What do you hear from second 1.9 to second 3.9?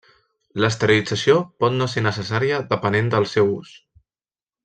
ser necessària depenent del seu ús.